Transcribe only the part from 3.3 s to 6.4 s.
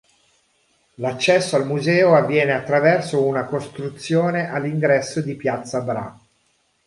costruzione all'ingresso di Piazza Bra.